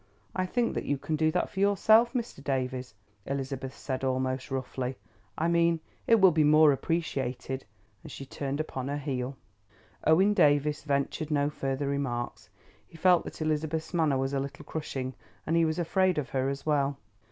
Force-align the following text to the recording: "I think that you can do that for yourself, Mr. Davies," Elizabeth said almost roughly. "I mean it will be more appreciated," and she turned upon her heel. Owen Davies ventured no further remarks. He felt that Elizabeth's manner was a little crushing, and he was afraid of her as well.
"I 0.35 0.47
think 0.47 0.73
that 0.73 0.85
you 0.85 0.97
can 0.97 1.15
do 1.15 1.29
that 1.33 1.51
for 1.51 1.59
yourself, 1.59 2.13
Mr. 2.13 2.43
Davies," 2.43 2.95
Elizabeth 3.27 3.77
said 3.77 4.03
almost 4.03 4.49
roughly. 4.49 4.97
"I 5.37 5.47
mean 5.47 5.79
it 6.07 6.19
will 6.19 6.31
be 6.31 6.43
more 6.43 6.71
appreciated," 6.71 7.65
and 8.01 8.11
she 8.11 8.25
turned 8.25 8.59
upon 8.59 8.87
her 8.87 8.97
heel. 8.97 9.37
Owen 10.07 10.33
Davies 10.33 10.81
ventured 10.85 11.29
no 11.29 11.51
further 11.51 11.87
remarks. 11.87 12.49
He 12.87 12.97
felt 12.97 13.23
that 13.25 13.43
Elizabeth's 13.43 13.93
manner 13.93 14.17
was 14.17 14.33
a 14.33 14.39
little 14.39 14.65
crushing, 14.65 15.13
and 15.45 15.55
he 15.55 15.65
was 15.65 15.77
afraid 15.77 16.17
of 16.17 16.29
her 16.31 16.49
as 16.49 16.65
well. 16.65 16.97